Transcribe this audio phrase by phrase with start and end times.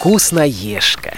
[0.00, 1.12] Вкусноежка.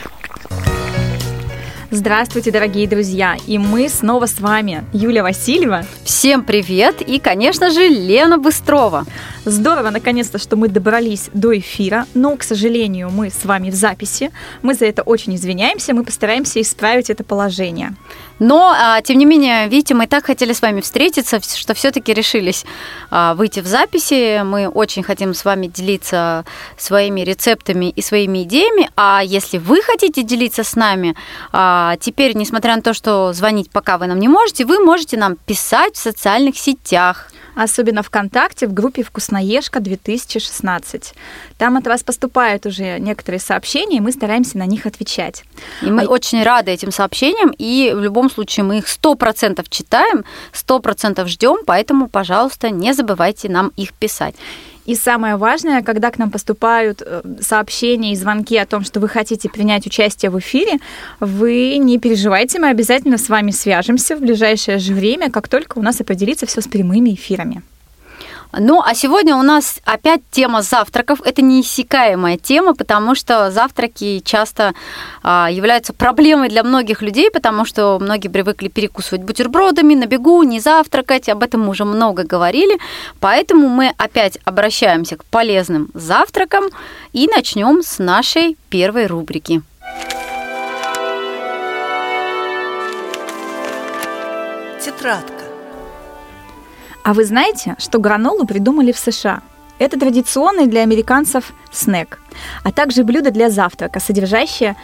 [1.94, 3.36] Здравствуйте, дорогие друзья!
[3.46, 5.84] И мы снова с вами, Юля Васильева.
[6.04, 7.02] Всем привет!
[7.02, 9.04] И, конечно же, Лена Быстрова.
[9.44, 14.30] Здорово, наконец-то, что мы добрались до эфира, но, к сожалению, мы с вами в записи.
[14.62, 17.94] Мы за это очень извиняемся, мы постараемся исправить это положение.
[18.38, 22.64] Но, а, тем не менее, видите, мы так хотели с вами встретиться, что все-таки решились
[23.10, 24.42] а, выйти в записи.
[24.42, 26.44] Мы очень хотим с вами делиться
[26.76, 28.90] своими рецептами и своими идеями.
[28.96, 31.14] А если вы хотите делиться с нами,
[31.82, 35.36] а, теперь, несмотря на то, что звонить пока вы нам не можете, вы можете нам
[35.36, 41.14] писать в социальных сетях особенно ВКонтакте в группе «Вкусноежка 2016».
[41.58, 45.44] Там от вас поступают уже некоторые сообщения, и мы стараемся на них отвечать.
[45.82, 46.06] И мы а...
[46.06, 52.08] очень рады этим сообщениям, и в любом случае мы их 100% читаем, 100% ждем, поэтому,
[52.08, 54.34] пожалуйста, не забывайте нам их писать.
[54.84, 59.08] И самое важное, когда к нам поступают э, сообщения и звонки о том, что вы
[59.08, 60.78] хотите принять участие в эфире,
[61.20, 65.82] вы не переживайте, мы обязательно с вами свяжемся в ближайшее же время, как только у
[65.82, 67.62] нас определится все с прямыми эфирами.
[68.58, 71.20] Ну, а сегодня у нас опять тема завтраков.
[71.24, 74.74] Это неиссякаемая тема, потому что завтраки часто
[75.22, 80.60] а, являются проблемой для многих людей, потому что многие привыкли перекусывать бутербродами на бегу, не
[80.60, 81.30] завтракать.
[81.30, 82.78] Об этом мы уже много говорили.
[83.20, 86.64] Поэтому мы опять обращаемся к полезным завтракам
[87.14, 89.62] и начнем с нашей первой рубрики.
[94.84, 95.31] Тетрадка.
[97.02, 99.42] А вы знаете, что гранолу придумали в США?
[99.78, 102.20] Это традиционный для американцев снэк,
[102.62, 104.76] а также блюдо для завтрака, содержащее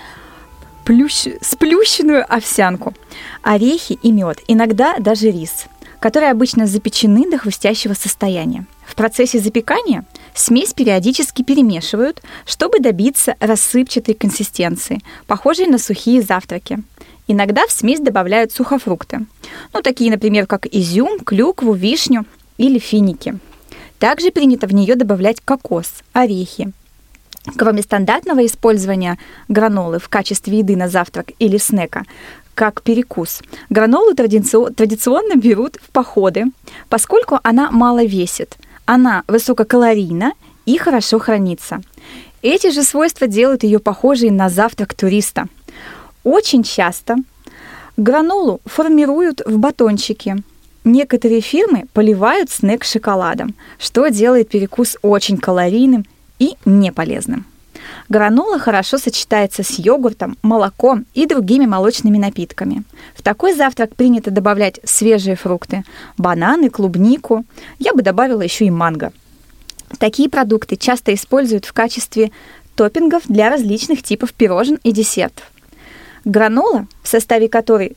[0.84, 1.28] плющ...
[1.40, 2.94] сплющенную овсянку,
[3.42, 5.66] орехи и мед, иногда даже рис,
[6.00, 8.66] которые обычно запечены до хрустящего состояния.
[8.84, 16.82] В процессе запекания смесь периодически перемешивают, чтобы добиться рассыпчатой консистенции, похожей на сухие завтраки.
[17.30, 19.26] Иногда в смесь добавляют сухофрукты.
[19.74, 22.24] Ну, такие, например, как изюм, клюкву, вишню
[22.56, 23.38] или финики.
[23.98, 26.72] Также принято в нее добавлять кокос, орехи.
[27.56, 29.18] Кроме стандартного использования
[29.48, 32.04] гранолы в качестве еды на завтрак или снека,
[32.54, 33.42] как перекус.
[33.68, 36.46] Гранолу традиционно берут в походы,
[36.88, 38.56] поскольку она мало весит.
[38.86, 40.32] Она высококалорийна
[40.64, 41.82] и хорошо хранится.
[42.40, 45.46] Эти же свойства делают ее похожей на завтрак туриста–
[46.28, 47.16] очень часто
[47.96, 50.36] гранолу формируют в батончики.
[50.84, 56.04] Некоторые фирмы поливают снэк шоколадом, что делает перекус очень калорийным
[56.38, 57.46] и неполезным.
[58.08, 62.84] Гранола хорошо сочетается с йогуртом, молоком и другими молочными напитками.
[63.14, 65.84] В такой завтрак принято добавлять свежие фрукты–
[66.18, 67.44] бананы, клубнику.
[67.78, 69.12] Я бы добавила еще и манго.
[69.98, 72.30] Такие продукты часто используют в качестве
[72.76, 75.44] топпингов для различных типов пирожен и десертов.
[76.24, 77.96] Гранола, в составе которой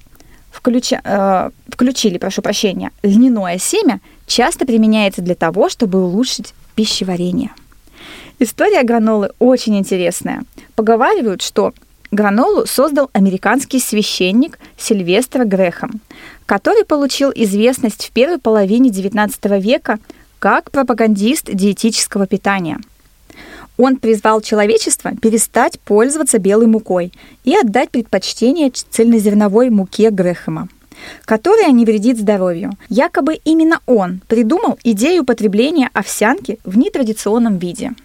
[0.52, 7.52] включа, э, включили, прошу прощения, льняное семя, часто применяется для того, чтобы улучшить пищеварение.
[8.40, 10.44] История гранолы очень интересная.
[10.76, 11.74] Поговаривают, что
[12.12, 16.02] гранолу создал американский священник Сильвестр Грехом,
[16.46, 20.00] который получил известность в первой половине XIX века
[20.40, 22.80] как пропагандист диетического питания–
[23.78, 27.12] он призвал человечество перестать пользоваться белой мукой
[27.44, 30.70] и отдать предпочтение цельнозерновой муке Грэхэма
[31.26, 32.74] которая не вредит здоровью.
[32.88, 37.92] Якобы именно он придумал идею потребления овсянки в нетрадиционном виде–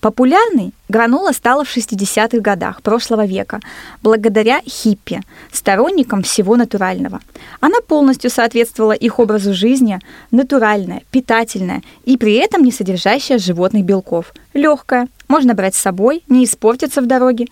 [0.00, 3.60] Популярной гранола стала в 60-х годах прошлого века
[4.02, 7.20] благодаря хиппи, сторонникам всего натурального.
[7.60, 9.98] Она полностью соответствовала их образу жизни,
[10.30, 14.32] натуральная, питательная и при этом не содержащая животных белков.
[14.52, 17.46] Легкая, можно брать с собой, не испортится в дороге.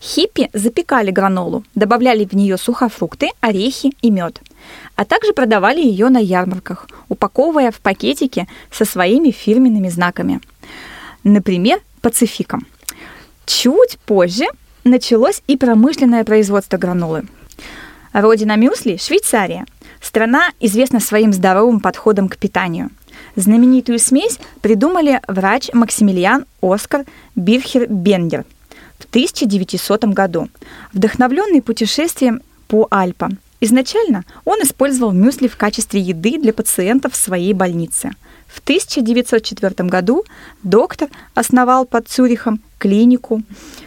[0.00, 4.40] Хиппи запекали гранолу, добавляли в нее сухофрукты, орехи и мед
[4.96, 10.40] а также продавали ее на ярмарках, упаковывая в пакетики со своими фирменными знаками–
[11.26, 12.66] например, пацификом.
[13.44, 14.44] Чуть позже
[14.84, 17.26] началось и промышленное производство гранолы.
[18.12, 19.66] Родина мюсли– Швейцария.
[20.00, 22.90] Страна известна своим здоровым подходом к питанию.
[23.34, 28.44] Знаменитую смесь придумали врач Максимилиан Оскар Бирхер Бендер
[28.98, 30.48] в 1900 году,
[30.92, 33.38] вдохновленный путешествием по Альпам.
[33.60, 38.12] Изначально он использовал мюсли в качестве еды для пациентов в своей больнице–
[38.56, 40.24] в 1904 году
[40.62, 43.42] доктор основал под Цюрихом клинику,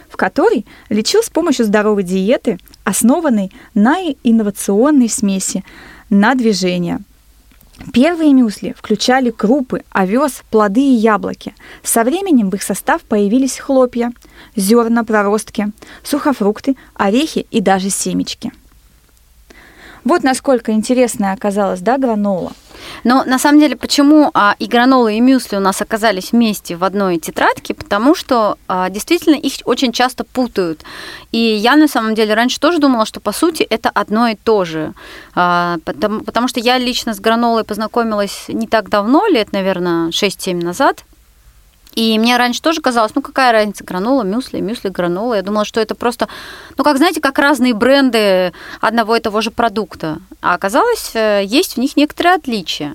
[0.08, 5.64] в которой лечил с помощью здоровой диеты, основанной на инновационной смеси
[6.08, 7.00] на движение.
[7.92, 11.52] Первые мюсли включали крупы, овес, плоды и яблоки.
[11.82, 14.12] Со временем в их состав появились хлопья,
[14.54, 15.72] зерна, проростки,
[16.04, 18.52] сухофрукты, орехи и даже семечки.
[20.04, 22.52] Вот насколько интересная оказалась, да, гранола.
[23.04, 26.84] Но на самом деле, почему а, и гранолы, и мюсли у нас оказались вместе в
[26.84, 27.74] одной тетрадке?
[27.74, 30.82] Потому что а, действительно их очень часто путают.
[31.32, 34.64] И я на самом деле раньше тоже думала, что по сути это одно и то
[34.64, 34.92] же.
[35.34, 40.62] А, потому, потому что я лично с гранолой познакомилась не так давно, лет, наверное, 6-7
[40.62, 41.04] назад.
[41.94, 45.34] И мне раньше тоже казалось, ну какая разница, гранола, мюсли, мюсли, гранола.
[45.34, 46.28] Я думала, что это просто,
[46.76, 50.18] ну как знаете, как разные бренды одного и того же продукта.
[50.40, 52.94] А оказалось, э, есть в них некоторые отличия.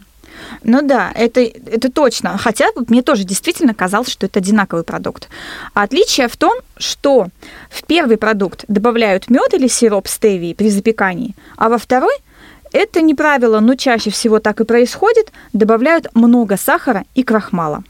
[0.63, 2.37] Ну да, это, это точно.
[2.37, 5.29] Хотя мне тоже действительно казалось, что это одинаковый продукт.
[5.73, 7.27] Отличие в том, что
[7.69, 12.13] в первый продукт добавляют мед или сироп стевии при запекании, а во второй
[12.71, 17.83] это не правило, но чаще всего так и происходит, добавляют много сахара и крахмала.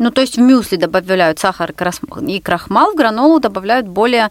[0.00, 1.74] Ну, то есть в мюсли добавляют сахар
[2.26, 4.30] и крахмал, в гранолу добавляют более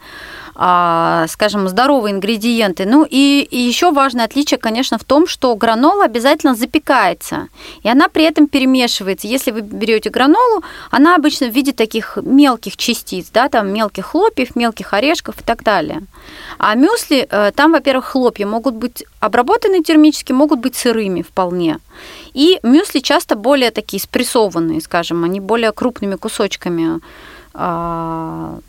[0.60, 2.86] скажем, здоровые ингредиенты.
[2.86, 7.48] Ну и, и еще важное отличие, конечно, в том, что гранола обязательно запекается,
[7.82, 9.28] и она при этом перемешивается.
[9.28, 10.62] Если вы берете гранолу,
[10.92, 15.64] она обычно в виде таких мелких частиц, да, там мелких хлопьев, мелких орешков и так
[15.64, 16.02] далее.
[16.58, 21.80] А мюсли, э, там, во-первых, хлопья могут быть обработаны термически, могут быть сырыми вполне.
[22.34, 27.00] И мюсли часто более такие спрессованные, скажем, они более крупными кусочками
[27.54, 28.60] а,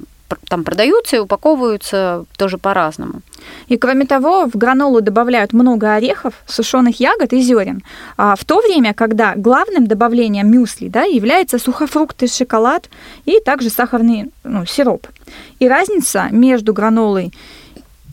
[0.48, 3.22] там продаются и упаковываются тоже по-разному.
[3.68, 7.82] И кроме того, в гранолу добавляют много орехов, сушеных ягод и зерен.
[8.16, 12.88] А в то время, когда главным добавлением мюсли да, является сухофрукты, шоколад
[13.24, 15.06] и также сахарный ну, сироп.
[15.58, 17.32] И разница между гранолой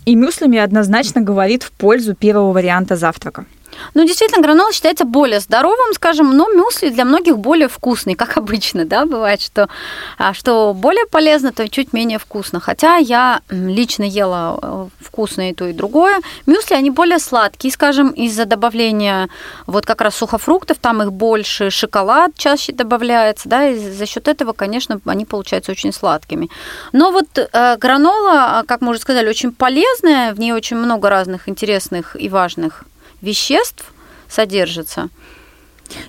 [0.06, 3.46] и мюслями однозначно говорит в пользу первого варианта завтрака.
[3.94, 8.86] Ну, действительно, гранол считается более здоровым, скажем, но мюсли для многих более вкусный, как обычно,
[8.86, 9.70] да, бывает, что,
[10.18, 12.60] а, что более полезно, то чуть менее вкусно.
[12.60, 16.20] Хотя я лично ела э, вкусное и то, и другое.
[16.46, 19.30] Мюсли, они более сладкие, скажем, из-за добавления
[19.66, 24.54] вот как раз сухофруктов, там их больше, шоколад чаще добавляется, да, и за счет этого,
[24.54, 26.50] конечно, они получаются очень сладкими.
[26.92, 31.50] Но вот э, гранола, как мы уже сказали, очень полезная, в ней очень много разных
[31.50, 32.86] интересных и важных
[33.22, 33.94] веществ
[34.30, 35.10] содержится.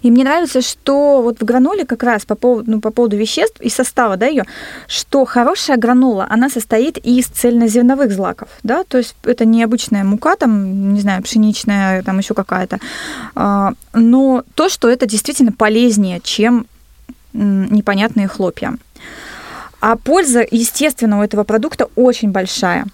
[0.03, 3.61] И мне нравится, что вот в граноле как раз по поводу, ну, по поводу веществ
[3.61, 4.45] и состава, да, ее,
[4.87, 10.37] что хорошая гранола, она состоит из цельнозерновых злаков, да, то есть это не обычная мука,
[10.37, 12.79] там, не знаю, пшеничная, там еще какая-то,
[13.35, 16.67] а, но то, что это действительно полезнее, чем
[17.33, 18.77] непонятные хлопья.
[19.81, 22.85] А польза, естественно, у этого продукта очень большая.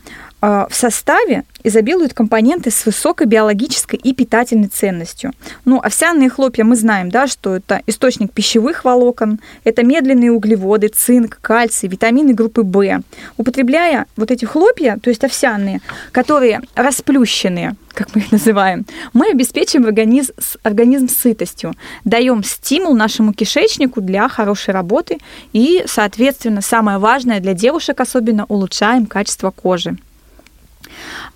[0.47, 5.33] А, в составе изобилуют компоненты с высокой биологической и питательной ценностью.
[5.65, 11.39] Ну, овсяные хлопья мы знаем, да, что это источник пищевых волокон, это медленные углеводы, цинк,
[11.41, 13.03] кальций, витамины группы В.
[13.39, 15.81] Употребляя вот эти хлопья, то есть овсяные,
[16.13, 21.73] которые расплющенные, как мы их называем, мы обеспечиваем организм, организм сытостью,
[22.05, 25.21] даем стимул нашему кишечнику для хорошей работы
[25.55, 29.97] и, соответственно, самое важное для девушек особенно, улучшаем качество кожи.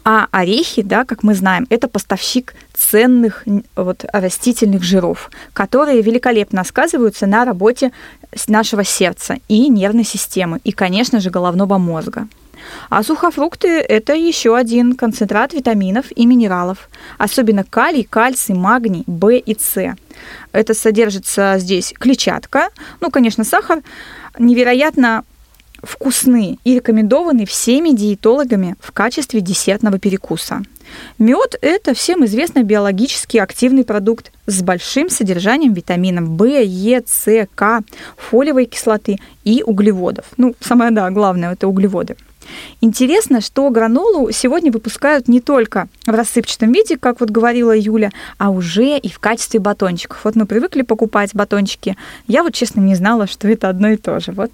[0.04, 3.44] А орехи, да, как мы знаем, это поставщик ценных
[3.76, 7.92] вот, растительных жиров, которые великолепно сказываются на работе
[8.46, 12.28] нашего сердца и нервной системы, и, конечно же, головного мозга.
[12.90, 19.56] А сухофрукты– это еще один концентрат витаминов и минералов, особенно калий, кальций, магний, В и
[19.58, 19.96] С.
[20.52, 23.82] Это содержится здесь клетчатка, ну, конечно, сахар,
[24.38, 25.24] невероятно
[25.82, 30.62] вкусны и рекомендованы всеми диетологами в качестве десертного перекуса.
[31.18, 37.82] Мед– это всем известный биологически активный продукт с большим содержанием витаминов В, Е, С, К,
[38.16, 40.24] фолиевой кислоты и углеводов.
[40.36, 42.16] Ну, самое да, главное– это углеводы.
[42.80, 48.50] Интересно, что гранолу сегодня выпускают не только в рассыпчатом виде, как вот говорила Юля, а
[48.50, 50.24] уже и в качестве батончиков.
[50.24, 51.96] Вот мы привыкли покупать батончики.
[52.26, 54.32] Я вот, честно, не знала, что это одно и то же.
[54.32, 54.50] Вот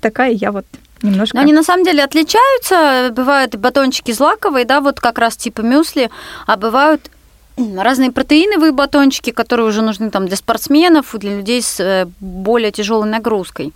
[0.00, 0.66] такая я вот
[1.02, 1.36] немножко.
[1.36, 3.12] Но они на самом деле отличаются.
[3.14, 6.10] Бывают батончики злаковые, да, вот как раз типа мюсли,
[6.46, 7.10] а бывают
[7.56, 13.08] разные протеиновые батончики, которые уже нужны там для спортсменов, для людей с э, более тяжелой
[13.08, 13.72] нагрузкой.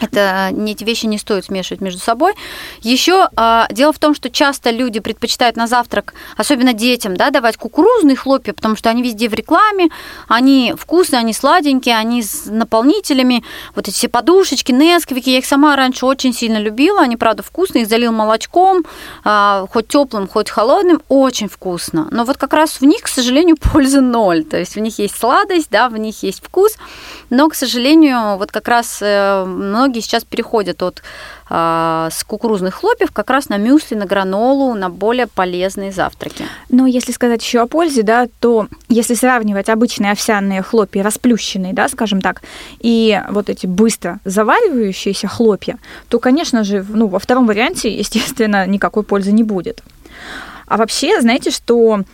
[0.00, 2.34] Это эти вещи не стоит смешивать между собой.
[2.82, 7.56] Еще а, дело в том, что часто люди предпочитают на завтрак, особенно детям, да, давать
[7.56, 9.88] кукурузные хлопья, потому что они везде в рекламе,
[10.28, 15.76] они вкусные, они сладенькие, они с наполнителями, вот эти все подушечки, несквики, я их сама
[15.76, 18.84] раньше очень сильно любила, они, правда, вкусные, их залил молочком,
[19.24, 22.08] а, хоть теплым, хоть холодным, очень вкусно.
[22.10, 25.18] Но вот как раз в них, к сожалению, пользы ноль, то есть в них есть
[25.18, 26.76] сладость, да, в них есть вкус,
[27.30, 31.02] но, к сожалению, вот как раз э, многие сейчас переходят от
[31.48, 36.46] а, с кукурузных хлопьев как раз на мюсли, на гранолу, на более полезные завтраки.
[36.68, 41.88] Но если сказать еще о пользе, да, то если сравнивать обычные овсяные хлопья, расплющенные, да,
[41.88, 42.42] скажем так,
[42.80, 45.78] и вот эти быстро заваривающиеся хлопья,
[46.08, 49.82] то, конечно же, ну, во втором варианте, естественно, никакой пользы не будет.
[50.66, 52.04] А вообще, знаете, что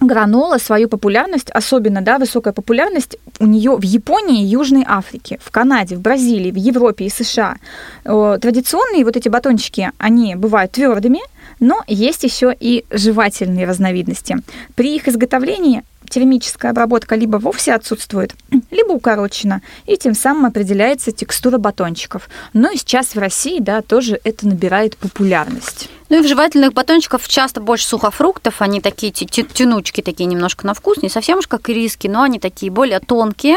[0.00, 5.96] гранола свою популярность, особенно да, высокая популярность у нее в Японии Южной Африке, в Канаде,
[5.96, 7.56] в Бразилии, в Европе и США.
[8.04, 11.20] Традиционные вот эти батончики, они бывают твердыми,
[11.60, 14.36] но есть еще и жевательные разновидности.
[14.74, 18.34] При их изготовлении термическая обработка либо вовсе отсутствует,
[18.70, 22.28] либо укорочена, и тем самым определяется текстура батончиков.
[22.52, 25.88] Но и сейчас в России да, тоже это набирает популярность.
[26.10, 31.02] Ну и в жевательных батончиков часто больше сухофруктов, они такие тянучки, такие немножко на вкус,
[31.02, 33.56] не совсем уж как риски, но они такие более тонкие,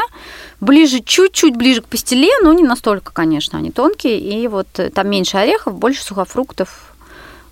[0.62, 5.10] ближе, чуть-чуть ближе к пастиле, но не настолько, конечно, они тонкие, и вот э, там
[5.10, 6.96] меньше орехов, больше сухофруктов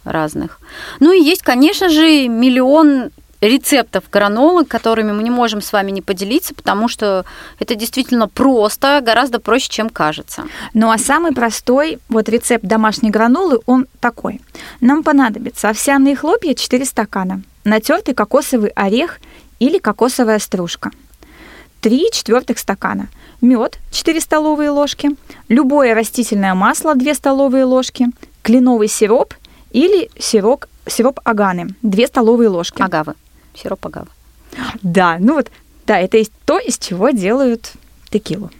[0.05, 0.59] разных.
[0.99, 6.01] Ну и есть, конечно же, миллион рецептов гранолы, которыми мы не можем с вами не
[6.01, 7.25] поделиться, потому что
[7.59, 10.45] это действительно просто, гораздо проще, чем кажется.
[10.73, 14.41] Ну а самый простой вот рецепт домашней гранолы, он такой.
[14.81, 19.19] Нам понадобится овсяные хлопья 4 стакана, натертый кокосовый орех
[19.59, 20.91] или кокосовая стружка,
[21.81, 23.07] 3 четвертых стакана,
[23.41, 25.11] мед 4 столовые ложки,
[25.49, 28.07] любое растительное масло 2 столовые ложки,
[28.41, 29.33] кленовый сироп
[29.75, 32.81] или сироп, сироп аганы 2 столовые ложки.
[32.81, 33.15] Агавы
[33.53, 34.07] сироп агавы.
[34.81, 35.51] Да, ну вот,
[35.85, 37.73] да, это то, из чего делают
[38.09, 38.51] текилу.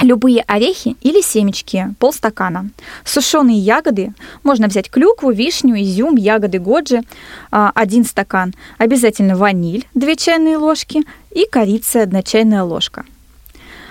[0.00, 2.70] Любые орехи или семечки, полстакана.
[3.04, 4.14] Сушеные ягоды,
[4.44, 7.02] можно взять клюкву, вишню, изюм, ягоды годжи,
[7.50, 8.54] а, один стакан.
[8.78, 13.04] Обязательно ваниль, 2 чайные ложки и корица, 1 чайная ложка.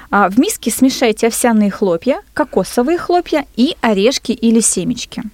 [0.09, 5.23] А, в миске смешайте овсяные хлопья, кокосовые хлопья и орешки или семечки–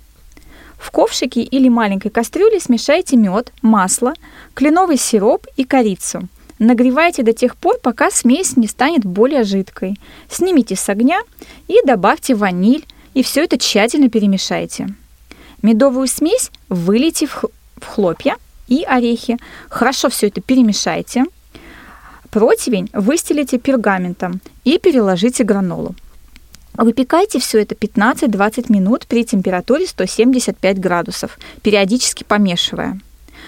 [0.83, 4.13] в ковшике или маленькой кастрюле смешайте мед, масло,
[4.53, 6.27] кленовый сироп и корицу.
[6.59, 9.97] Нагревайте до тех пор, пока смесь не станет более жидкой.
[10.29, 11.21] Снимите с огня
[11.69, 14.89] и добавьте ваниль, и все это тщательно перемешайте.
[15.61, 17.45] Медовую смесь вылейте в
[17.81, 18.35] хлопья
[18.67, 19.37] и орехи.
[19.69, 21.23] Хорошо все это перемешайте.
[22.29, 25.95] Противень выстелите пергаментом и переложите гранолу.
[26.75, 32.99] Выпекайте все это 15-20 минут при температуре 175 градусов, периодически помешивая.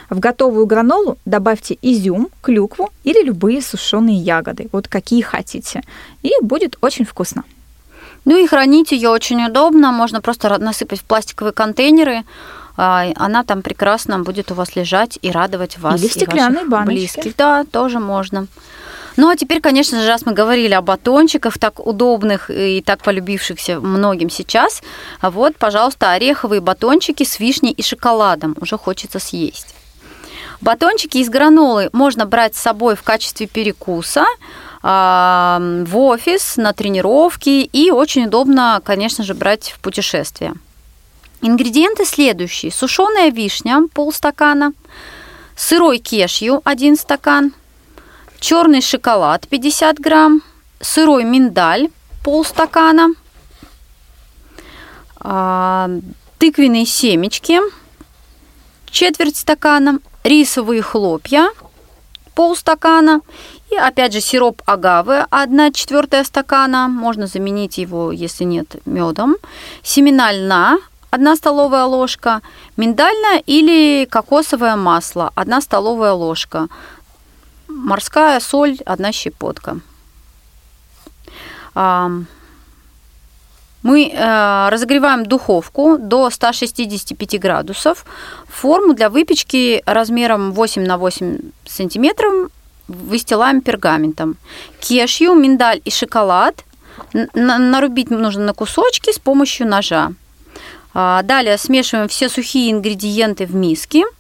[0.10, 5.82] В готовую гранолу добавьте изюм, клюкву или любые сушеные ягоды, вот какие хотите,
[6.22, 7.44] и будет очень вкусно.
[8.26, 12.24] Ну и хранить ее очень удобно, можно просто насыпать в пластиковые контейнеры,
[12.78, 16.00] а, она там прекрасно будет у вас лежать и радовать вас.
[16.00, 16.94] Или в стеклянной баночке.
[16.94, 17.36] Близких.
[17.38, 18.48] Да, тоже можно.
[19.18, 23.80] Ну, а теперь, конечно же, раз мы говорили о батончиках, так удобных и так полюбившихся
[23.80, 24.82] многим сейчас,
[25.22, 28.56] вот, пожалуйста, ореховые батончики с вишней и шоколадом.
[28.60, 29.74] Уже хочется съесть.
[30.60, 34.26] Батончики из гранолы можно брать с собой в качестве перекуса
[34.82, 40.54] а, в офис, на тренировки и очень удобно, конечно же, брать в путешествие.
[41.42, 42.72] Ингредиенты следующие.
[42.72, 44.74] Сушеная вишня полстакана,
[45.56, 47.54] сырой кешью 1 стакан–
[48.46, 50.44] черный шоколад 50 грамм,
[50.80, 51.90] сырой миндаль
[52.24, 53.08] полстакана,
[55.20, 55.90] а,
[56.38, 57.60] тыквенные семечки
[58.92, 61.50] четверть стакана, рисовые хлопья
[62.36, 63.22] полстакана
[63.72, 69.38] и опять же сироп агавы 1 четвертая стакана, можно заменить его, если нет, медом,
[69.82, 70.78] семена льна
[71.10, 72.42] 1 столовая ложка,
[72.78, 76.68] миндальное или кокосовое масло 1 столовая ложка,
[77.76, 79.80] Морская соль, одна щепотка.
[83.84, 88.06] Мы э, разогреваем духовку до 165 градусов.
[88.48, 92.50] Форму для выпечки размером 8 на 8 сантиметров
[92.88, 94.38] выстилаем пергаментом.
[94.80, 96.64] Кешью, миндаль и шоколад
[97.34, 100.14] нарубить нужно на кусочки с помощью ножа.
[100.94, 104.06] А, далее смешиваем все сухие ингредиенты в миске–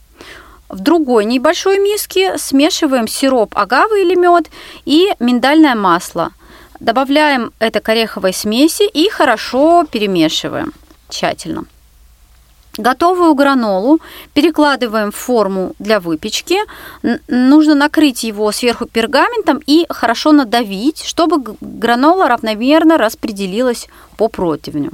[0.69, 4.49] в другой небольшой миске смешиваем сироп агавы или мед
[4.85, 6.31] и миндальное масло.
[6.79, 10.73] Добавляем это к ореховой смеси и хорошо перемешиваем
[11.09, 11.65] тщательно.
[12.77, 14.01] Готовую гранолу
[14.33, 16.57] перекладываем в форму для выпечки.
[17.29, 24.91] Нужно накрыть его сверху пергаментом и хорошо надавить, чтобы гранола равномерно распределилась по противню.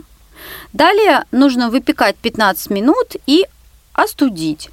[0.74, 3.48] Далее нужно выпекать 15 минут и
[3.94, 4.70] остудить.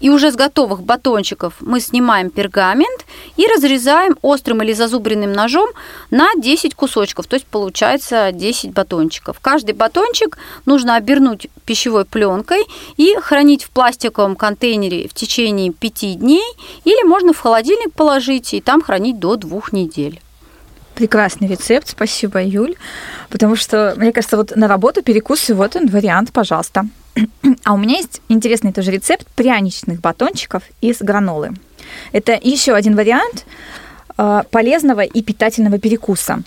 [0.00, 3.04] И уже с готовых батончиков мы снимаем пергамент
[3.36, 5.68] и разрезаем острым или зазубренным ножом
[6.10, 9.40] на 10 кусочков, то есть получается 10 батончиков.
[9.40, 12.64] Каждый батончик нужно обернуть пищевой пленкой
[12.96, 16.44] и хранить в пластиковом контейнере в течение 5 дней,
[16.84, 20.20] или можно в холодильник положить и там хранить до 2 недель.
[20.94, 22.74] Прекрасный рецепт, спасибо, Юль.
[23.30, 26.86] Потому что, мне кажется, вот на работу перекусы, вот он вариант, пожалуйста.
[27.64, 31.54] А у меня есть интересный тоже рецепт пряничных батончиков из гранолы.
[32.12, 33.46] Это еще один вариант
[34.16, 36.42] э, полезного и питательного перекуса.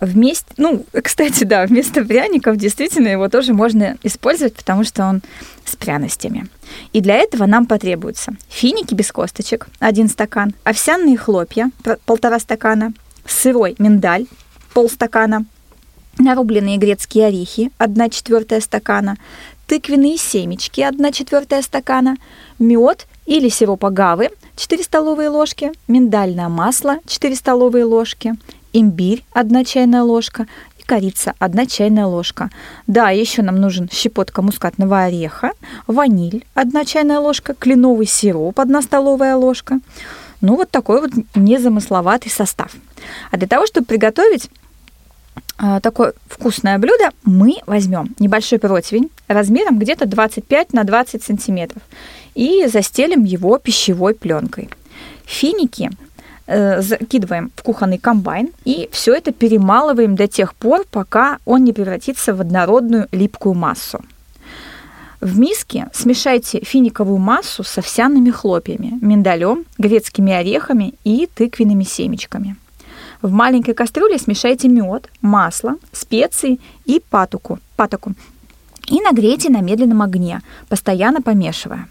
[0.00, 5.22] Вместе, ну, кстати, да, вместо пряников действительно его тоже можно использовать, потому что он
[5.64, 6.48] с пряностями.
[6.92, 11.70] И для этого нам потребуются финики без косточек, один стакан, овсяные хлопья,
[12.04, 12.92] полтора стакана,
[13.26, 14.26] сырой миндаль,
[14.72, 15.44] полстакана,
[16.18, 19.16] нарубленные грецкие орехи, 1 четвертая стакана,
[19.68, 22.16] тыквенные семечки 1 четвертая стакана,
[22.58, 28.34] мед или сироп агавы 4 столовые ложки, миндальное масло 4 столовые ложки,
[28.72, 30.46] имбирь 1 чайная ложка
[30.78, 32.50] и корица 1 чайная ложка.
[32.86, 35.52] Да, еще нам нужен щепотка мускатного ореха,
[35.86, 39.80] ваниль 1 чайная ложка, кленовый сироп 1 столовая ложка.
[40.40, 42.72] Ну, вот такой вот незамысловатый состав.
[43.30, 44.48] А для того, чтобы приготовить
[45.82, 51.82] такое вкусное блюдо, мы возьмем небольшой противень размером где-то 25 на 20 сантиметров
[52.34, 54.68] и застелим его пищевой пленкой.
[55.24, 55.90] Финики
[56.46, 61.72] э, закидываем в кухонный комбайн и все это перемалываем до тех пор, пока он не
[61.72, 64.00] превратится в однородную липкую массу.
[65.20, 72.54] В миске смешайте финиковую массу с овсяными хлопьями, миндалем, грецкими орехами и тыквенными семечками–
[73.22, 78.14] в маленькой кастрюле смешайте мед, масло, специи и патоку, патоку
[78.88, 81.88] и нагрейте на медленном огне, постоянно помешивая.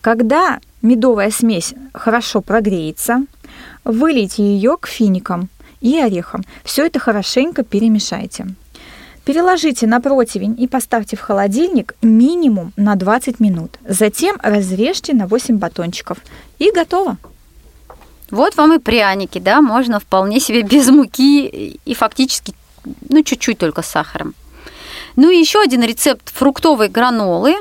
[0.00, 3.24] Когда медовая смесь хорошо прогреется,
[3.84, 5.48] вылейте ее к финикам
[5.80, 6.42] и орехам.
[6.64, 8.46] Все это хорошенько перемешайте.
[9.24, 13.78] Переложите на противень и поставьте в холодильник минимум на 20 минут.
[13.88, 16.18] Затем разрежьте на 8 батончиков.
[16.58, 17.16] И готово.
[18.30, 22.54] Вот вам и пряники, да, можно вполне себе без муки и фактически,
[23.08, 24.34] ну, чуть-чуть только с сахаром.
[25.16, 27.54] Ну и еще один рецепт фруктовой гранолы.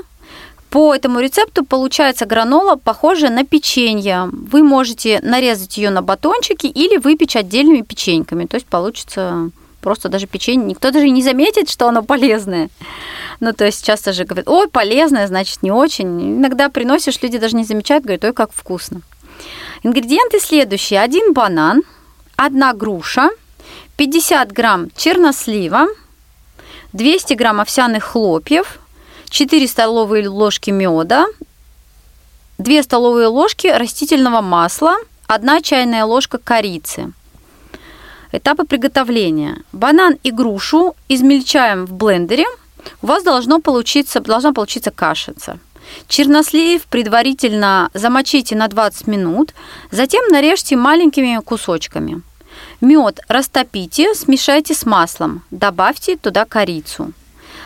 [0.69, 4.29] По этому рецепту получается гранола, похожая на печенье.
[4.31, 8.47] Вы можете нарезать ее на батончики или выпечь отдельными печеньками.
[8.47, 10.65] То есть получится просто даже печенье.
[10.65, 12.69] Никто даже не заметит, что оно полезное.
[13.39, 16.39] Ну, то есть часто же говорят, ой, полезное, значит, не очень.
[16.39, 19.01] Иногда приносишь, люди даже не замечают, говорят, ой, как вкусно.
[19.83, 21.01] Ингредиенты следующие.
[21.01, 21.83] Один банан,
[22.35, 23.29] одна груша,
[23.97, 25.87] 50 грамм чернослива,
[26.93, 28.79] 200 грамм овсяных хлопьев,
[29.29, 31.25] 4 столовые ложки меда,
[32.59, 34.95] 2 столовые ложки растительного масла,
[35.27, 37.11] 1 чайная ложка корицы.
[38.31, 39.57] Этапы приготовления.
[39.71, 42.45] Банан и грушу измельчаем в блендере.
[43.01, 45.59] У вас должно получиться, должна получиться кашица.
[46.07, 49.53] Чернослив предварительно замочите на 20 минут,
[49.91, 52.21] затем нарежьте маленькими кусочками.
[52.81, 57.13] Мед растопите, смешайте с маслом, добавьте туда корицу.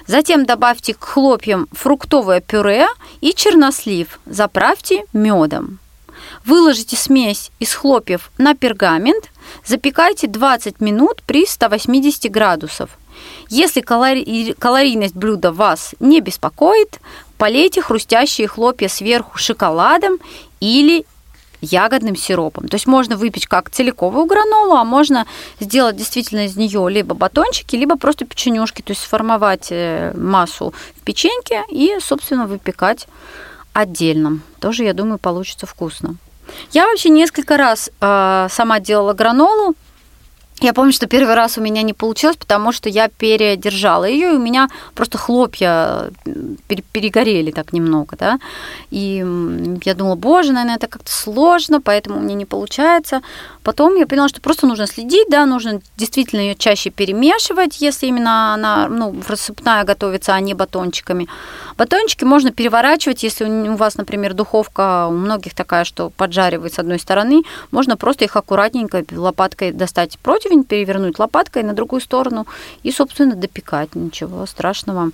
[0.05, 2.87] Затем добавьте к хлопьям фруктовое пюре
[3.19, 5.79] и чернослив, заправьте медом.
[6.45, 9.31] Выложите смесь из хлопьев на пергамент,
[9.65, 12.91] запекайте 20 минут при 180 градусов.
[13.49, 14.55] Если калори...
[14.57, 16.99] калорийность блюда вас не беспокоит,
[17.37, 20.17] полейте хрустящие хлопья сверху шоколадом
[20.59, 21.05] или
[21.61, 22.67] ягодным сиропом.
[22.67, 25.25] То есть можно выпечь как целиковую гранолу, а можно
[25.59, 31.01] сделать действительно из нее либо батончики, либо просто печенюшки, то есть сформовать э, массу в
[31.01, 33.07] печеньке и, собственно, выпекать
[33.73, 34.39] отдельно.
[34.59, 36.15] Тоже, я думаю, получится вкусно.
[36.71, 39.75] Я вообще несколько раз э, сама делала гранолу,
[40.59, 44.35] я помню, что первый раз у меня не получилось, потому что я передержала ее, и
[44.35, 46.09] у меня просто хлопья
[46.91, 48.39] перегорели так немного, да.
[48.89, 49.17] И
[49.85, 53.21] я думала, боже, наверное, это как-то сложно, поэтому у меня не получается.
[53.61, 58.53] Потом я поняла, что просто нужно следить, да, нужно действительно ее чаще перемешивать, если именно
[58.53, 61.27] она, ну, рассыпная готовится, а не батончиками.
[61.77, 66.97] Батончики можно переворачивать, если у вас, например, духовка у многих такая, что поджаривает с одной
[66.97, 72.45] стороны, можно просто их аккуратненько лопаткой достать против противень, перевернуть лопаткой на другую сторону
[72.83, 73.95] и, собственно, допекать.
[73.95, 75.11] Ничего страшного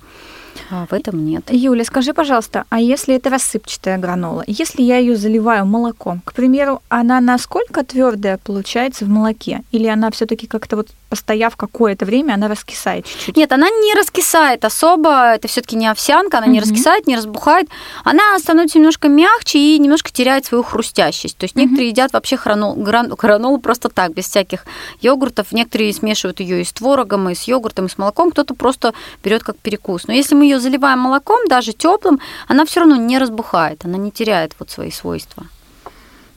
[0.70, 1.44] а в этом нет.
[1.50, 6.82] Юля, скажи, пожалуйста, а если это рассыпчатая гранола, если я ее заливаю молоком, к примеру,
[6.88, 9.62] она насколько твердая получается в молоке?
[9.72, 13.36] Или она все-таки как-то вот постояв какое-то время, она раскисает чуть-чуть?
[13.36, 15.34] Нет, она не раскисает особо.
[15.34, 16.54] Это все-таки не овсянка, она угу.
[16.54, 17.68] не раскисает, не разбухает.
[18.02, 21.36] Она становится немножко мягче и немножко теряет свою хрустящесть.
[21.36, 21.62] То есть угу.
[21.62, 24.66] некоторые едят вообще хранол, гранолу просто так, без всяких
[25.00, 25.52] йогуртов.
[25.52, 28.32] Некоторые смешивают ее и с творогом, и с йогуртом, и с молоком.
[28.32, 30.08] Кто-то просто берет как перекус.
[30.08, 34.10] Но если мы ее заливаем молоком, даже теплым, она все равно не разбухает, она не
[34.10, 35.46] теряет вот свои свойства.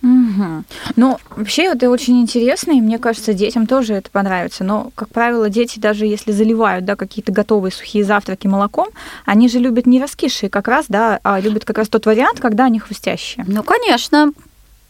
[0.04, 0.64] Угу.
[0.96, 4.64] Ну, вообще это очень интересно, и мне кажется, детям тоже это понравится.
[4.64, 8.90] Но, как правило, дети, даже если заливают да, какие-то готовые сухие завтраки молоком,
[9.26, 12.66] они же любят не раскисшие как раз, да, а любят как раз тот вариант, когда
[12.66, 13.44] они хрустящие.
[13.48, 14.32] Ну, конечно.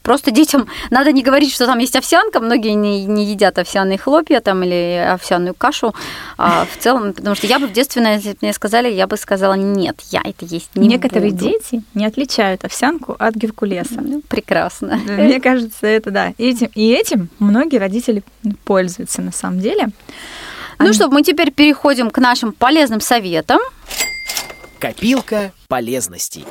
[0.08, 2.39] Просто детям надо не говорить, что там есть овсянка.
[2.39, 5.93] Многие не, не едят овсяные хлопья там, или овсяную кашу.
[6.38, 9.17] А в целом, потому что я бы в детстве, если бы мне сказали, я бы
[9.17, 11.43] сказала, нет, я это есть не Некоторые буду.
[11.43, 14.00] дети не отличают овсянку от геркулеса.
[14.00, 14.96] Ну, прекрасно.
[14.96, 16.34] Мне кажется, это да.
[16.38, 18.24] И этим, и этим многие родители
[18.63, 19.89] пользуются на самом деле.
[20.80, 23.60] Ну что, мы теперь переходим к нашим полезным советам.
[24.80, 26.46] Копилка полезностей.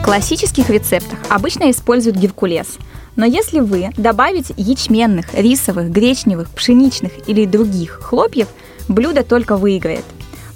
[0.00, 2.78] В классических рецептах обычно используют геркулес.
[3.16, 8.48] Но если вы добавите ячменных, рисовых, гречневых, пшеничных или других хлопьев,
[8.88, 10.04] блюдо только выиграет.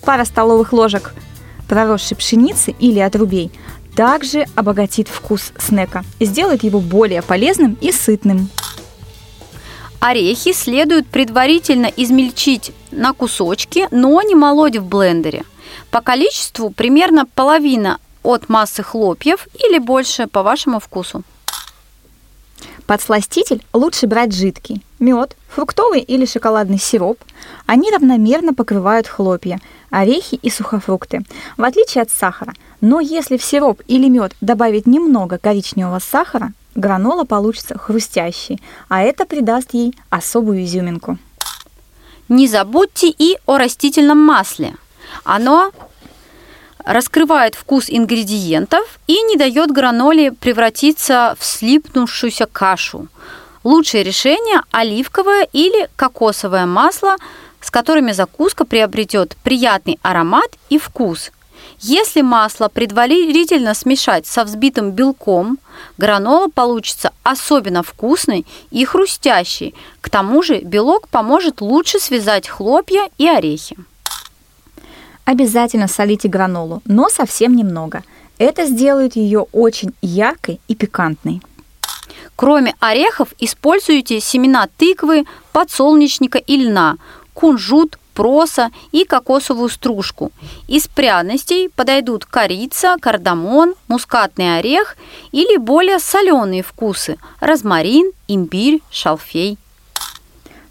[0.01, 1.15] Пара столовых ложек
[1.69, 3.53] проросшей пшеницы или отрубей
[3.95, 8.49] также обогатит вкус снека и сделает его более полезным и сытным.
[10.01, 15.45] Орехи следует предварительно измельчить на кусочки, но не молоть в блендере.
[15.91, 21.23] По количеству примерно половина от массы хлопьев или больше по вашему вкусу.
[22.87, 24.83] Подсластитель лучше брать жидкий.
[24.99, 27.19] Мед, фруктовый или шоколадный сироп.
[27.67, 29.61] Они равномерно покрывают хлопья,
[29.91, 31.23] орехи и сухофрукты,
[31.57, 32.53] в отличие от сахара.
[32.81, 39.25] Но если в сироп или мед добавить немного коричневого сахара, гранола получится хрустящей, а это
[39.25, 41.19] придаст ей особую изюминку.
[42.29, 44.75] Не забудьте и о растительном масле.
[45.25, 45.73] Оно
[46.85, 53.09] раскрывает вкус ингредиентов и не дает граноле превратиться в слипнувшуюся кашу.
[53.65, 57.17] Лучшее решение– оливковое или кокосовое масло,
[57.61, 61.31] с которыми закуска приобретет приятный аромат и вкус.
[61.81, 65.59] Если масло предварительно смешать со взбитым белком,
[65.97, 69.75] гранола получится особенно вкусной и хрустящей.
[70.03, 73.77] К тому же белок поможет лучше связать хлопья и орехи.
[75.25, 78.03] Обязательно солите гранолу, но совсем немного.
[78.39, 81.41] Это сделает ее очень яркой и пикантной.
[82.37, 86.97] Кроме орехов используйте семена тыквы, подсолнечника и льна,
[87.33, 90.31] кунжут, проса и кокосовую стружку.
[90.69, 94.97] Из пряностей подойдут корица, кардамон, мускатный орех
[95.33, 99.59] или более соленые вкусы– розмарин, имбирь, шалфей.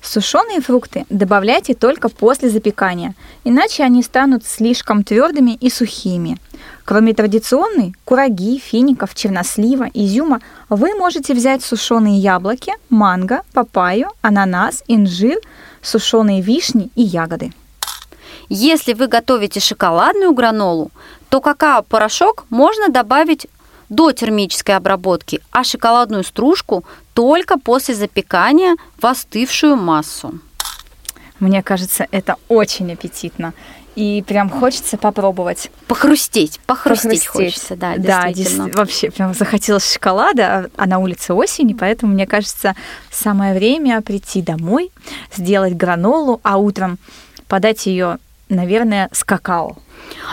[0.03, 6.37] Сушеные фрукты добавляйте только после запекания, иначе они станут слишком твердыми и сухими.
[6.83, 15.39] Кроме традиционной кураги, фиников, чернослива, изюма, вы можете взять сушеные яблоки, манго, папайю, ананас, инжир,
[15.81, 17.53] сушеные вишни и ягоды.
[18.49, 20.91] Если вы готовите шоколадную гранолу,
[21.29, 23.47] то какао-порошок можно добавить
[23.95, 30.39] до термической обработки, а шоколадную стружку только после запекания в остывшую массу.
[31.39, 33.53] Мне кажется, это очень аппетитно.
[33.95, 35.69] И прям хочется попробовать.
[35.87, 37.27] Похрустеть, похрустеть, похрустеть.
[37.27, 38.69] хочется, да, действительно.
[38.69, 42.75] Да, вообще прям захотелось шоколада, а на улице осень, и поэтому, мне кажется,
[43.11, 44.91] самое время прийти домой,
[45.35, 46.97] сделать гранолу, а утром
[47.47, 48.17] подать ее,
[48.49, 49.77] наверное, с какао.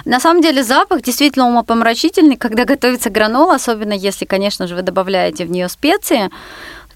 [0.05, 5.45] На самом деле запах действительно умопомрачительный, когда готовится гранола, особенно если, конечно же, вы добавляете
[5.45, 6.31] в нее специи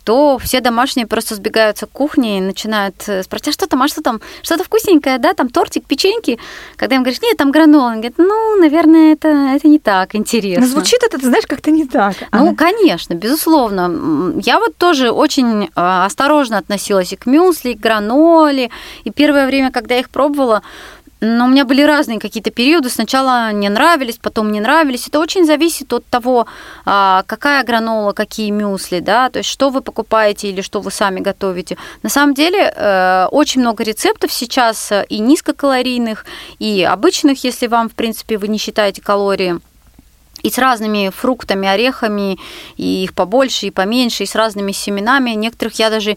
[0.04, 3.88] то все домашние просто сбегаются к кухне и начинают э, спрашивать, а что там, а
[3.88, 6.38] что там, что-то вкусненькое, да, там тортик, печеньки.
[6.76, 10.60] Когда им говоришь, нет, там гранола, он говорит, ну, наверное, это, это не так интересно.
[10.60, 12.14] Но звучит это, ты знаешь, как-то не так.
[12.32, 12.54] Ну, а...
[12.54, 14.34] конечно, безусловно.
[14.42, 18.70] Я вот тоже очень а, осторожно относилась и к мюсли, и к граноле.
[19.04, 20.62] И первое время, когда я их пробовала,
[21.24, 22.88] но у меня были разные какие-то периоды.
[22.90, 25.08] Сначала не нравились, потом не нравились.
[25.08, 26.46] Это очень зависит от того,
[26.84, 31.20] а, какая гранола, какие мюсли, да, то есть что вы покупаете или что вы сами
[31.20, 31.76] готовите.
[32.02, 36.24] На самом деле э, очень много рецептов сейчас э, и низкокалорийных,
[36.58, 39.60] и обычных, если вам, в принципе, вы не считаете калории
[40.44, 42.38] и с разными фруктами, орехами,
[42.76, 45.30] и их побольше, и поменьше, и с разными семенами.
[45.30, 46.16] Некоторых я даже э,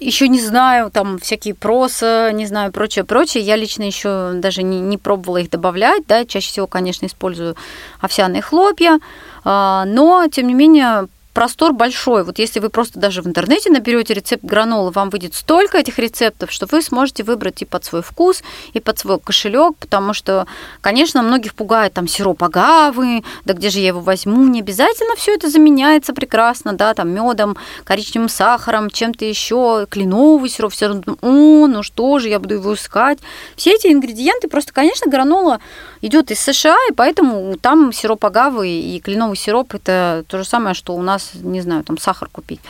[0.00, 3.42] еще не знаю, там всякие проса, не знаю, прочее, прочее.
[3.42, 7.56] Я лично еще даже не, не пробовала их добавлять, да, чаще всего, конечно, использую
[8.00, 9.00] овсяные хлопья,
[9.44, 12.24] а, но, тем не менее, простор большой.
[12.24, 16.50] Вот если вы просто даже в интернете наберете рецепт гранолы, вам выйдет столько этих рецептов,
[16.50, 18.42] что вы сможете выбрать и под свой вкус,
[18.72, 20.46] и под свой кошелек, потому что,
[20.80, 25.34] конечно, многих пугает там сироп агавы, да где же я его возьму, не обязательно все
[25.34, 31.66] это заменяется прекрасно, да, там медом, коричневым сахаром, чем-то еще, кленовый сироп, все равно, о,
[31.66, 33.18] ну что же, я буду его искать.
[33.56, 35.58] Все эти ингредиенты, просто, конечно, гранола
[36.00, 40.74] идет из США, и поэтому там сироп агавы и кленовый сироп это то же самое,
[40.74, 42.60] что у нас, не знаю, там сахар купить.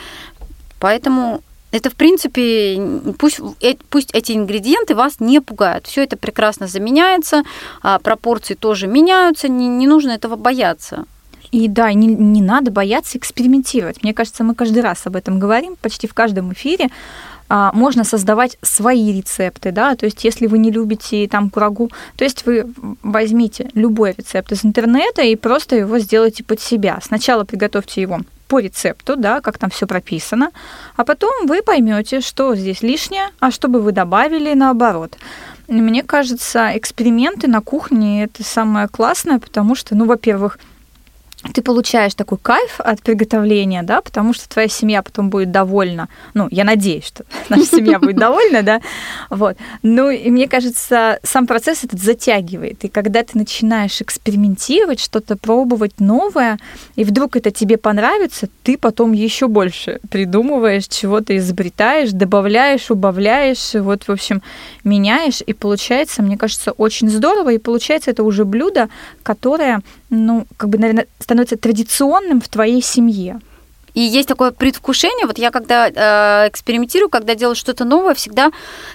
[0.80, 1.42] Поэтому
[1.74, 2.80] это, в принципе,
[3.18, 5.86] пусть, э, пусть эти ингредиенты вас не пугают.
[5.86, 7.42] Все это прекрасно заменяется,
[7.82, 11.04] а пропорции тоже меняются, не, не нужно этого бояться.
[11.50, 14.02] И да, не, не надо бояться экспериментировать.
[14.02, 16.90] Мне кажется, мы каждый раз об этом говорим, почти в каждом эфире.
[17.48, 22.24] А, можно создавать свои рецепты, да, то есть если вы не любите там курагу, то
[22.24, 26.98] есть вы возьмите любой рецепт из интернета и просто его сделайте под себя.
[27.02, 28.20] Сначала приготовьте его
[28.54, 30.50] по рецепту, да, как там все прописано,
[30.94, 35.16] а потом вы поймете, что здесь лишнее, а что бы вы добавили наоборот.
[35.66, 40.60] Мне кажется, эксперименты на кухне это самое классное, потому что, ну, во-первых,
[41.52, 46.08] ты получаешь такой кайф от приготовления, да, потому что твоя семья потом будет довольна.
[46.32, 48.80] Ну, я надеюсь, что наша семья будет довольна, да.
[49.30, 49.56] Вот.
[49.82, 52.84] Ну, и мне кажется, сам процесс этот затягивает.
[52.84, 56.58] И когда ты начинаешь экспериментировать, что-то пробовать новое,
[56.96, 64.04] и вдруг это тебе понравится, ты потом еще больше придумываешь, чего-то изобретаешь, добавляешь, убавляешь, вот,
[64.04, 64.42] в общем,
[64.82, 68.88] меняешь, и получается, мне кажется, очень здорово, и получается это уже блюдо,
[69.22, 69.82] которое
[70.14, 73.40] ну, как бы, наверное, становится традиционным в твоей семье.
[73.94, 75.26] И есть такое предвкушение.
[75.26, 78.50] Вот я когда э, экспериментирую, когда делаю что-то новое, всегда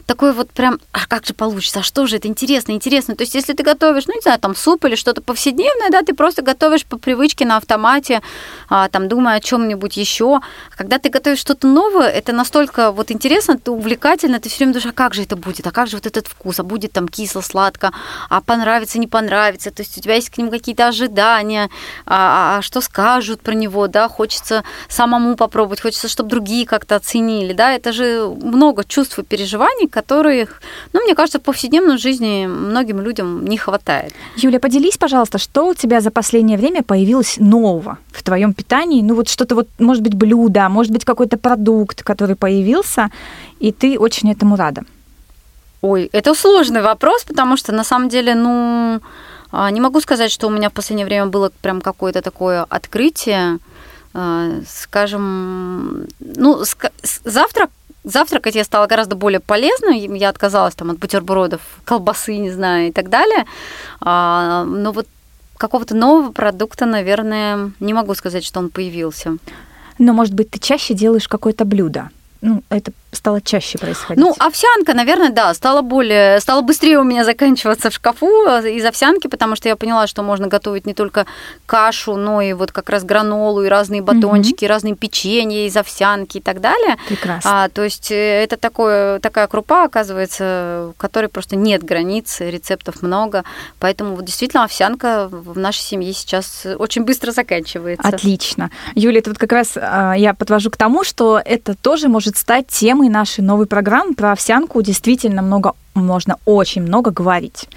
[0.06, 3.16] такое вот прям, а как же получится, а что же это интересно, интересно.
[3.16, 6.14] То есть если ты готовишь, ну не знаю, там суп или что-то повседневное, да, ты
[6.14, 8.22] просто готовишь по привычке на автомате,
[8.70, 10.42] а, там думая о чем-нибудь еще.
[10.76, 14.90] Когда ты готовишь что-то новое, это настолько вот интересно, ты увлекательно, ты все время думаешь,
[14.90, 17.42] а как же это будет, а как же вот этот вкус, а будет там кисло,
[17.42, 17.94] сладко,
[18.30, 19.72] а понравится, не понравится.
[19.72, 21.70] То есть у тебя есть к ним какие-то ожидания,
[22.06, 26.96] а, а, а что скажут про него, да, хочется самому попробовать, хочется, чтобы другие как-то
[26.96, 30.62] оценили, да, это же много чувств и переживаний, которых,
[30.94, 34.14] ну, мне кажется, в повседневной жизни многим людям не хватает.
[34.36, 39.02] Юля, поделись, пожалуйста, что у тебя за последнее время появилось нового в твоем питании?
[39.02, 43.10] Ну, вот что-то вот, может быть, блюдо, может быть, какой-то продукт, который появился,
[43.60, 44.84] и ты очень этому рада.
[45.82, 49.00] Ой, это сложный вопрос, потому что на самом деле, ну,
[49.52, 53.60] а, не могу сказать, что у меня в последнее время было прям какое-то такое открытие.
[54.14, 56.64] А, скажем, ну,
[57.24, 57.70] завтрак
[58.04, 60.18] завтракать я стала гораздо более полезной.
[60.18, 63.46] Я отказалась там от бутербродов, колбасы, не знаю, и так далее.
[64.02, 65.08] А, но вот
[65.58, 69.38] какого-то нового продукта, наверное, не могу сказать, что он появился.
[69.98, 72.10] Но, может быть, ты чаще делаешь какое-то блюдо?
[72.42, 74.24] Ну, это стало чаще происходить?
[74.24, 79.28] Ну, овсянка, наверное, да, стала более, стала быстрее у меня заканчиваться в шкафу из овсянки,
[79.28, 81.26] потому что я поняла, что можно готовить не только
[81.66, 84.70] кашу, но и вот как раз гранолу, и разные батончики, угу.
[84.70, 86.98] разные печенья из овсянки и так далее.
[87.08, 87.64] Прекрасно.
[87.64, 93.02] А, то есть э, это такое, такая крупа, оказывается, в которой просто нет границ, рецептов
[93.02, 93.44] много,
[93.80, 98.08] поэтому вот действительно овсянка в нашей семье сейчас очень быстро заканчивается.
[98.08, 98.70] Отлично.
[98.96, 102.68] Юля, это вот как раз а, я подвожу к тому, что это тоже может стать
[102.68, 107.68] тем темой нашей новой программы про овсянку действительно много можно очень много говорить.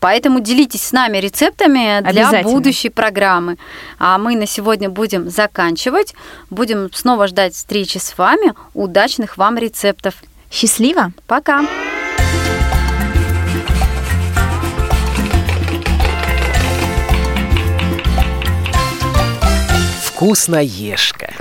[0.00, 3.58] Поэтому делитесь с нами рецептами для будущей программы.
[3.98, 6.14] А мы на сегодня будем заканчивать.
[6.50, 8.54] Будем снова ждать встречи с вами.
[8.74, 10.14] Удачных вам рецептов.
[10.50, 11.12] Счастливо.
[11.26, 11.62] Пока.
[20.04, 21.32] Вкусноежка.